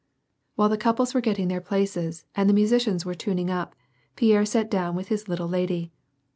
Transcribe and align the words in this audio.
While 0.55 0.69
the 0.69 0.79
couples 0.79 1.13
were 1.13 1.21
getting 1.21 1.47
their 1.47 1.61
places, 1.61 2.25
and 2.33 2.49
the 2.49 2.55
musi 2.55 2.77
cians 2.91 3.05
were 3.05 3.13
tuning 3.13 3.51
up, 3.51 3.75
Pierre 4.15 4.45
sat 4.47 4.71
down 4.71 4.95
with 4.95 5.09
his 5.09 5.27
little 5.27 5.47
lady. 5.47 5.91